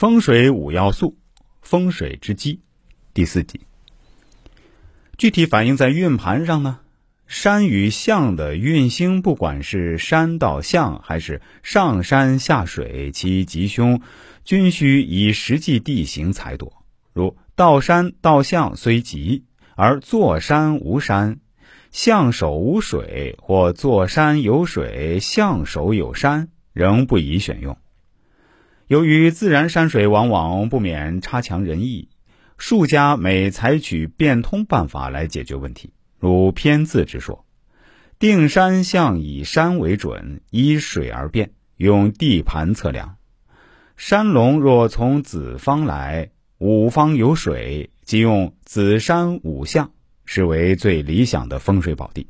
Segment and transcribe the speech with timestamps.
[0.00, 1.18] 风水五要素，
[1.60, 2.60] 风水之基，
[3.12, 3.60] 第四集。
[5.18, 6.78] 具体反映在运盘上呢？
[7.26, 14.00] 山与象的运星，不管是山到象，还是上山下水，其吉凶
[14.42, 16.82] 均需以实际地形裁夺。
[17.12, 19.44] 如到山到象虽吉，
[19.76, 21.40] 而坐山无山，
[21.90, 27.76] 象手无水，或坐山有水，象手有山，仍不宜选用。
[28.90, 32.08] 由于自然山水往往不免差强人意，
[32.58, 35.92] 术家每采取变通办法来解决问题。
[36.18, 37.46] 如偏字之说，
[38.18, 43.14] 定山象以山为准，依水而变，用地盘测量。
[43.96, 49.92] 山龙若从子方来，五方有水，即用子山五象，
[50.24, 52.26] 是为最理想的风水宝地。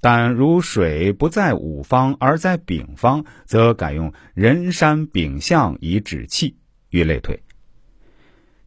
[0.00, 6.56] 但如水不在五方而在丙方，则改用人山丙象以止气，
[6.90, 7.40] 欲类推。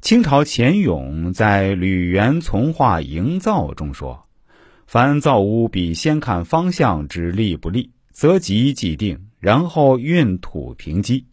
[0.01, 4.27] 清朝钱勇在《吕元从化营造》中说
[4.87, 11.27] ：“凡造屋，必先看方向之利不利，择吉即定，然后运土平基。”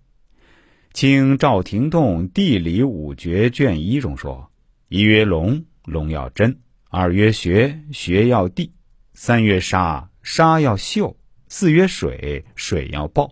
[0.93, 4.51] 清赵廷栋《地理五诀》卷一中说
[4.89, 6.53] ：“一曰龙，龙要真；
[6.91, 8.73] 二曰学，学要地。”
[9.21, 11.17] 三月沙，沙要秀；
[11.49, 13.29] 四月水，水要暴；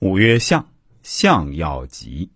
[0.00, 0.66] 五月象，
[1.04, 2.32] 象要吉。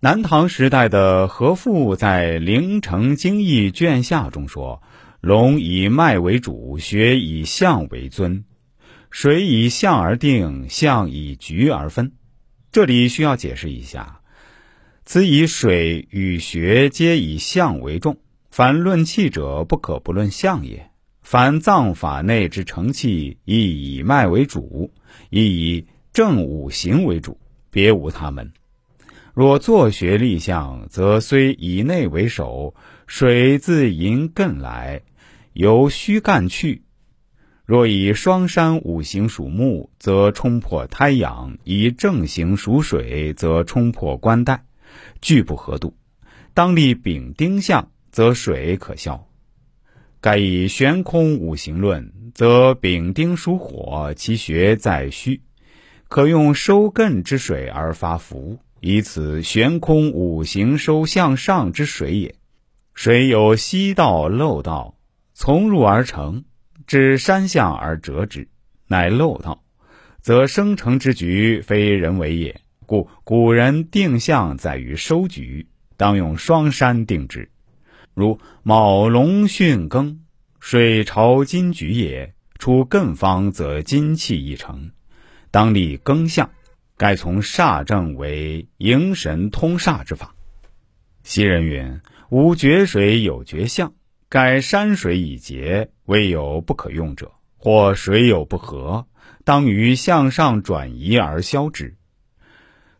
[0.00, 4.82] 南唐时代的何复在《灵城经义》卷下中说
[5.22, 8.44] ：“龙以脉为主，学以象为尊，
[9.10, 12.12] 水以象而定，象以局而分。”
[12.70, 14.20] 这里需要解释一下，
[15.06, 18.18] 此以水与学皆以象为重，
[18.50, 20.89] 凡论气者，不可不论象也。
[21.22, 24.92] 凡藏法内之成器，亦以脉为主，
[25.28, 27.38] 亦以正五行为主，
[27.70, 28.52] 别无他门。
[29.32, 32.74] 若作学立象，则虽以内为首，
[33.06, 35.02] 水自引艮来，
[35.52, 36.82] 由虚干去；
[37.64, 44.64] 若以双山五行属木，则冲破胎阳；以正行属水，则冲破官带，
[45.20, 45.94] 俱不合度。
[46.54, 49.29] 当立丙丁象，则水可消。
[50.20, 55.40] 盖以悬空五行论，则丙丁属火，其穴在虚，
[56.08, 62.34] 可用收艮之水而发福，以此悬空五行收向上之水也。
[62.92, 64.94] 水有溪道漏道，
[65.32, 66.44] 从入而成，
[66.86, 68.46] 至山向而折之，
[68.88, 69.62] 乃漏道，
[70.20, 72.60] 则生成之局非人为也。
[72.84, 75.66] 故古人定向在于收局，
[75.96, 77.49] 当用双山定之。
[78.20, 80.18] 如卯龙巽庚，
[80.60, 82.34] 水朝金局也。
[82.58, 84.90] 出艮方，则金气已成，
[85.50, 86.50] 当立庚相。
[86.98, 90.34] 该从煞正为迎神通煞之法。
[91.22, 91.98] 昔人云
[92.28, 93.94] ：“无绝水有绝象，
[94.28, 99.06] 盖山水已竭，未有不可用者；或水有不和，
[99.44, 101.96] 当于向上转移而消之。”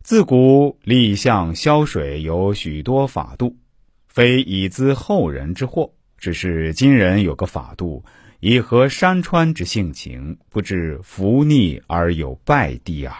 [0.02, 3.58] 自古立象消水有许多法度。
[4.12, 8.04] 非以资后人之祸，只是今人有个法度，
[8.40, 13.14] 以合山川之性情，不至伏逆而有败地耳。